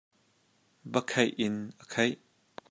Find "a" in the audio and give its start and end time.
1.81-1.83